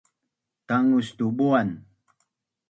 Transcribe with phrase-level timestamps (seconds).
[0.71, 1.69] Tangus tu buan